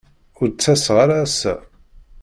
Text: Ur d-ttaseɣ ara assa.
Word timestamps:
Ur 0.39 0.47
d-ttaseɣ 0.49 0.97
ara 1.03 1.15
assa. 1.25 1.55